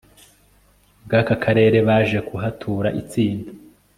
[1.03, 3.49] abw aka akarere baje kuhatura itsinda